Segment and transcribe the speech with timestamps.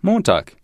[0.00, 0.54] Montag.